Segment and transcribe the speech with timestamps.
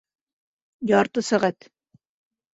[0.93, 1.69] Ярты сәғәт